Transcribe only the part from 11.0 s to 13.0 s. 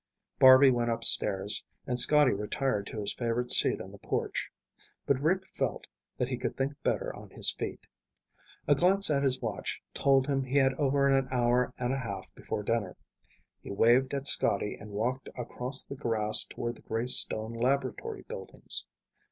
an hour and a half before dinner.